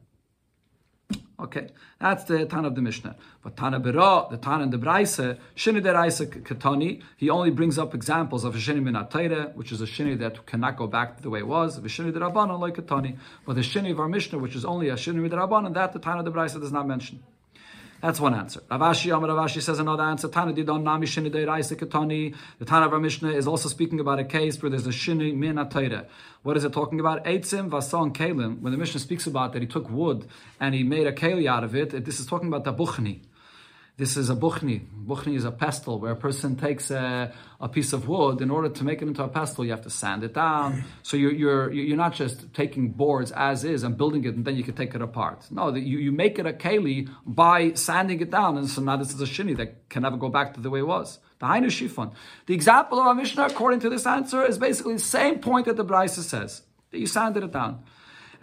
[1.40, 1.68] Okay,
[2.01, 3.16] that's the Tan of the Mishnah.
[3.42, 5.16] But Tana Bera, the Tan in the Braise,
[5.57, 8.94] Shini Deraisa Katani, he only brings up examples of a Shini Min
[9.55, 11.88] which is a Shini that cannot go back to the way it was, of a
[11.88, 13.18] Shini Derabbanan like Katani.
[13.44, 16.18] But the Shini of our Mishnah, which is only a Shini Derabbanan, that the Tan
[16.18, 17.20] of the Braise does not mention.
[18.05, 18.61] That's one answer.
[18.71, 20.29] Rav Ashi Amar Rav Ashi says another answer.
[20.29, 22.35] Tana didon nami shini ketani.
[22.59, 25.35] The Tana of our Mishnah is also speaking about a case where there's a shini
[25.35, 25.57] min
[26.43, 27.25] What is it talking about?
[27.25, 28.61] Eitzim vason kalim.
[28.61, 30.27] When the Mishnah speaks about that he took wood
[30.61, 33.21] and he made a keli out of it, this is talking about the buchni.
[33.96, 34.85] This is a buchni.
[35.07, 38.40] Buchni is a pestle where a person takes a, a, piece of wood.
[38.40, 40.83] In order to make it into a pestle, you have to sand it down.
[41.04, 44.57] So you're, you're, you're not just taking boards as is and building it and then
[44.57, 45.46] you can take it apart.
[45.52, 48.59] No, you, you make it a keli by sanding it down.
[48.59, 50.80] And so now this is a shini that can never go back to the way
[50.80, 51.20] it was.
[51.38, 52.14] The Hainu Shifon.
[52.46, 55.76] The example of our Mishnah, according to this answer, is basically the same point that
[55.76, 57.85] the Braisa says, that you sanded it down.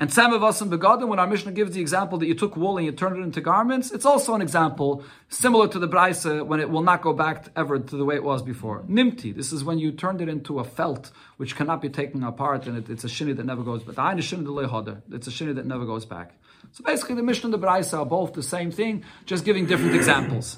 [0.01, 2.57] And some of us in Begadim, when our Mishnah gives the example that you took
[2.57, 6.43] wool and you turned it into garments, it's also an example similar to the Braisa
[6.43, 8.81] when it will not go back ever to the way it was before.
[8.89, 12.65] Nimti, this is when you turned it into a felt which cannot be taken apart
[12.65, 14.17] and it, it's a shini that never goes back.
[14.17, 16.31] It's a shini that never goes back.
[16.71, 19.93] So basically the Mishnah and the Braisa are both the same thing, just giving different
[19.93, 20.57] examples.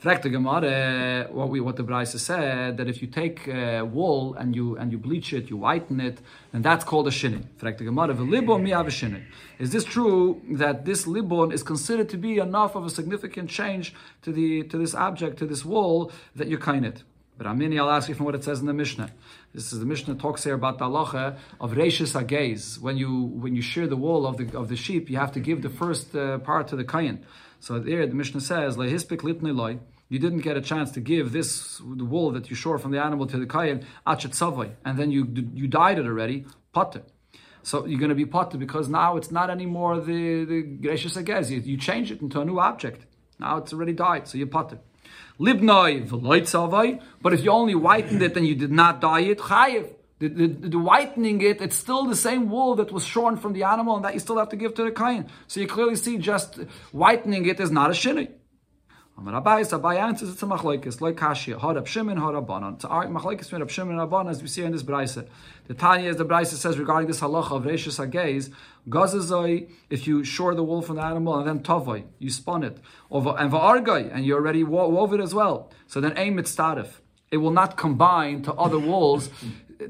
[0.00, 4.34] Fragt the Gemara, what we what the Brisa said that if you take uh, wool
[4.34, 6.20] and you and you bleach it, you whiten it,
[6.52, 7.42] then that's called a shinin.
[7.60, 9.22] Fragt the Gemara, libon mi a
[9.58, 13.92] Is this true that this libon is considered to be enough of a significant change
[14.22, 17.02] to the to this object to this wool that you kind it?
[17.36, 19.10] But Amini, I'll ask you from what it says in the Mishnah.
[19.52, 22.80] This is the Mishnah talks here about the halacha of reishis agez.
[22.80, 25.40] When you when you shear the wool of the of the sheep, you have to
[25.40, 27.26] give the first uh, part to the kain.
[27.60, 29.78] So there, the Mishnah says, "Lehispik litnei loy."
[30.10, 33.02] You didn't get a chance to give this the wool that you shore from the
[33.02, 37.02] animal to the kayin achet and then you you dyed it already potter.
[37.62, 41.50] So you're going to be potter because now it's not anymore the the gracious agez.
[41.50, 43.04] You, you change it into a new object.
[43.38, 44.78] Now it's already dyed, so you potter.
[45.38, 49.94] Libnoi v'loit But if you only whitened it and you did not dye it, chayiv.
[50.20, 53.62] The, the, the, whitening it, it's still the same wool that was shorn from the
[53.62, 55.26] animal and that you still have to give to the kain.
[55.46, 56.56] So you clearly see just
[56.90, 58.30] whitening it is not a shinui.
[59.18, 62.74] Amar Abayis, Abai answers it's a machlokes, like Kashia, Harab Shimon, Harab Banan.
[62.74, 65.18] It's a machlokes between Rab Shimon and Rabbanan, as we see in this Braise.
[65.66, 68.52] The Tanya, as the Braise says regarding this halacha of Reishis Hagez,
[68.88, 72.78] Gazazoi, if you shore the wool from the animal, and then Tavoi, you spun it,
[73.10, 75.72] and Va'argai, and you already wove it as well.
[75.88, 76.88] So then Aim Mitztarif.
[77.32, 79.30] It will not combine to other wools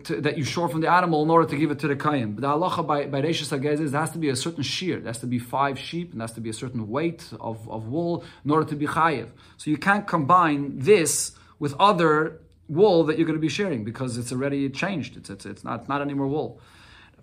[0.04, 2.32] to, that you shore from the animal in order to give it to the kain.
[2.32, 4.98] But the halacha by, by Reishis is there has to be a certain shear.
[4.98, 7.68] There has to be five sheep, and there has to be a certain weight of,
[7.70, 9.28] of wool in order to be chayiv.
[9.56, 14.18] So you can't combine this with other wool that you're going to be sharing because
[14.18, 15.16] it's already changed.
[15.16, 16.60] It's, it's, it's not, not anymore wool.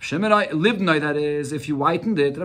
[0.02, 2.36] Libnoi, that is, if you whitened it,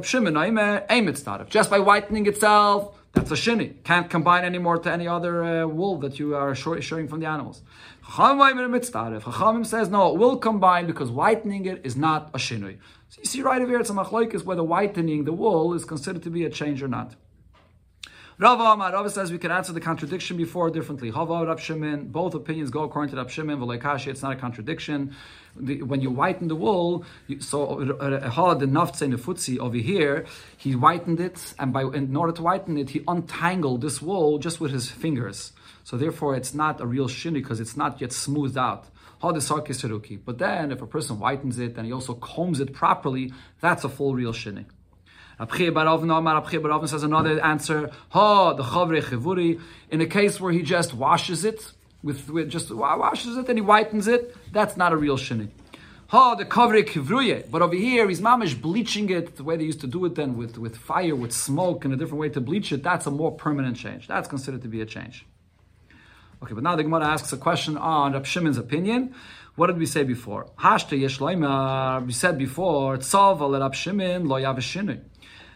[1.51, 3.83] just by whitening itself, that's a shini.
[3.83, 7.63] Can't combine anymore to any other uh, wool that you are sharing from the animals.
[8.05, 12.79] Chachamim says no, it will combine because whitening it is not a shinui.
[13.09, 16.23] So you see right over here, it's a machlokes whether whitening the wool is considered
[16.23, 17.17] to be a change or not.
[18.41, 21.11] Rava Amar, Rava says we can answer the contradiction before differently.
[21.11, 23.59] Hava Shimon, both opinions go according to Rab Shimon.
[23.59, 25.15] V'leikashi, it's not a contradiction.
[25.57, 27.81] When you whiten the wool, you, so
[28.31, 30.25] Hal the Nefutzi over here,
[30.57, 34.59] he whitened it, and by in order to whiten it, he untangled this wool just
[34.59, 35.53] with his fingers.
[35.85, 38.87] So therefore, it's not a real shini because it's not yet smoothed out.
[39.21, 43.91] But then, if a person whitens it and he also combs it properly, that's a
[43.91, 44.33] full real
[45.41, 45.73] shini.
[45.73, 47.91] Rabchir Baravna, says another answer.
[48.11, 49.61] Ha, the Chavre.
[49.91, 51.73] In a case where he just washes it,
[52.03, 55.49] with, with just washes it and he whitens it, that's not a real shini.
[56.09, 57.49] Ha, the kavre kivruye.
[57.49, 60.37] But over here, he's mamish bleaching it the way they used to do it then
[60.37, 62.83] with, with fire, with smoke, and a different way to bleach it.
[62.83, 64.09] That's a more permanent change.
[64.09, 65.25] That's considered to be a change.
[66.43, 69.15] Okay, but now the Gemara asks a question on Rab Shimon's opinion.
[69.55, 70.49] What did we say before?
[70.59, 72.05] Hashta yeshloima.
[72.05, 74.37] We said before, tzav al Rab Shimon lo.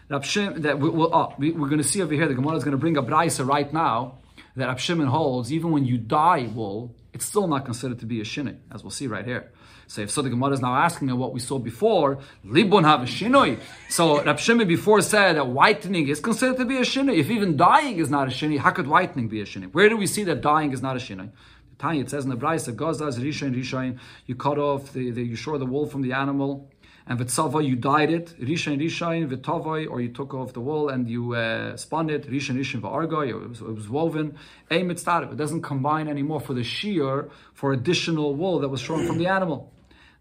[0.07, 2.73] That we, we'll, oh, we, are going to see over here, the Gemara is going
[2.73, 4.19] to bring a Braise right now
[4.55, 8.21] that Rab Shimon holds, even when you dye wool, it's still not considered to be
[8.21, 9.51] a shinoi, as we'll see right here.
[9.87, 13.05] So if so, the Gemara is now asking what we saw before, libun have a
[13.05, 13.59] shinoi.
[13.89, 17.17] So Rab Shimon before said that whitening is considered to be a shinoi.
[17.17, 19.73] If even dyeing is not a shinoi, how could whitening be a shinoi?
[19.73, 21.31] Where do we see that dyeing is not a shinoi?
[21.77, 25.35] Tanya, it says in the Braise, Gazaz, Rishain, Rishain, you cut off, the, the, you
[25.35, 26.71] shore the wool from the animal,
[27.07, 31.09] and v'tzava you dyed it, rishain rishain v'tavai, or you took off the wool and
[31.09, 34.37] you uh, spun it, rishain rishain v'argoi, it, was, it was woven,
[34.71, 35.03] aim it
[35.37, 39.71] doesn't combine anymore for the shear for additional wool that was shorn from the animal.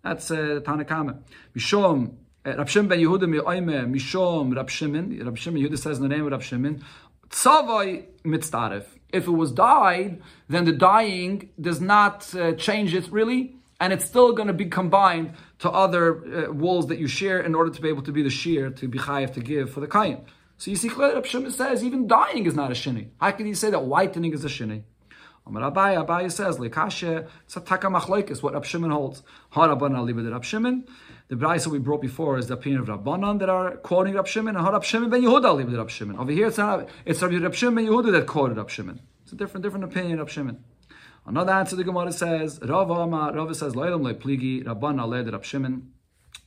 [0.03, 1.19] That's uh, Tanakama.
[1.57, 2.13] Mishom,
[2.45, 6.11] uh, Rab Shimon ben Yehuda mi'oime, Mishom Rab Shimon, Rab Shimon Yehuda says in the
[6.11, 6.85] name of Rab Shimon,
[7.31, 8.05] Tzavai.
[9.13, 14.07] If it was dyed, then the dyeing does not uh, change it really, and it's
[14.07, 17.83] still going to be combined to other uh, walls that you share in order to
[17.83, 20.25] be able to be the shear to be chayiv to give for the kain.
[20.57, 23.09] So you see Rab Shimon says even dying is not a shini.
[23.21, 24.85] How can you say that whitening is a shini?
[25.47, 29.23] Amar Abai, Abai says, Lekashe, it's a taka machlokes, what Rab Shimon holds.
[29.51, 30.87] Ha Rabbanan aliba Rab Shimon.
[31.29, 34.57] The brayso we brought before is the opinion of Rabbanan that are quoting Rab Shimon,
[34.57, 36.17] and Ha Rab Shimon ben Yehuda aliba Rab Shimon.
[36.17, 39.01] Over here it's not, it's Rab Shimon ben Yehuda that quoted Rab Shimon.
[39.25, 40.65] It's a different, different opinion of Shimon.
[41.27, 45.45] Another answer the Gemara says, Rav Amar, Rav says, Lo'ilam le pligi, Rabban aleh Rab
[45.45, 45.91] Shimon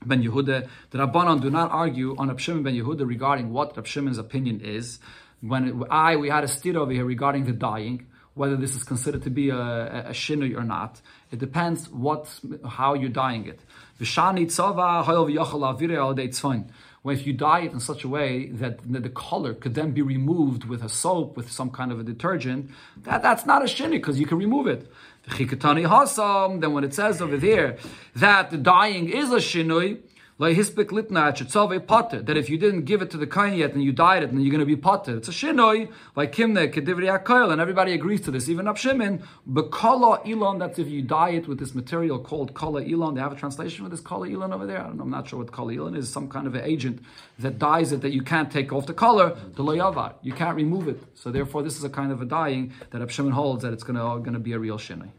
[0.05, 0.67] ben Yehuda.
[0.91, 4.61] The Rabbanan do not argue on Rab Shimon ben Yehuda regarding what Rab Shimon's opinion
[4.61, 4.99] is.
[5.41, 8.07] When I, we had a steer over here regarding the dying.
[8.37, 11.01] whether this is considered to be a, a, a shinui or not.
[11.31, 12.29] It depends what
[12.65, 13.59] how you're dyeing it.
[17.03, 20.01] When if you dye it in such a way that the, color could then be
[20.01, 22.69] removed with a soap, with some kind of a detergent,
[23.03, 24.91] that, that's not a shinui because you can remove it.
[25.29, 27.77] Then when it says over there
[28.15, 29.99] that the dyeing is a shinui,
[30.39, 34.39] that if you didn't give it to the kain yet and you dyed it, then
[34.41, 35.17] you're going to be potter.
[35.17, 39.23] It's a shinoi, like kimne kedivri akoil, and everybody agrees to this, even Abshimin.
[39.47, 43.15] But kala ilon, that's if you dye it with this material called kala ilon.
[43.15, 44.79] They have a translation for this kala ilon over there.
[44.79, 46.07] I don't know, I'm not sure what kala ilon is.
[46.07, 47.03] Some kind of an agent
[47.39, 49.35] that dyes it that you can't take off the color.
[49.55, 51.01] The loyavar, you can't remove it.
[51.15, 53.95] So therefore, this is a kind of a dyeing that Abshimin holds that it's going
[53.95, 55.09] to going to be a real shinoi.